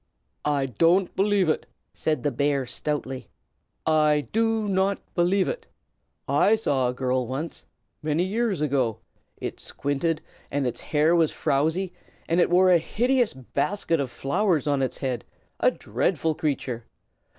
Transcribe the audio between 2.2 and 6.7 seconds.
the bear, stoutly. "I do not believe it! I